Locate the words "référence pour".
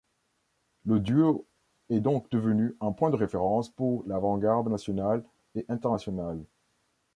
3.15-4.03